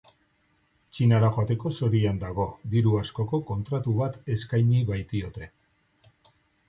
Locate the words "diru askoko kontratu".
2.75-3.93